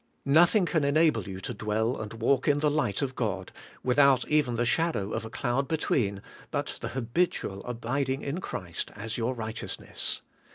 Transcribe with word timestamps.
Nothing 0.25 0.65
can 0.65 0.83
enable 0.83 1.27
you 1.29 1.39
to 1.41 1.53
dwell 1.53 2.01
and 2.01 2.15
walk 2.15 2.47
in 2.47 2.57
the 2.57 2.71
light 2.71 3.03
of 3.03 3.13
God, 3.13 3.51
without 3.83 4.27
even 4.27 4.55
the 4.55 4.65
shadow 4.65 5.11
of 5.13 5.25
a 5.25 5.29
cloud 5.29 5.67
between, 5.67 6.23
but 6.49 6.79
the 6.81 6.87
habitual 6.97 7.63
abiding 7.65 8.23
in 8.23 8.41
Christ 8.41 8.89
as 8.95 9.15
your 9.19 9.35
righteousness. 9.35 10.23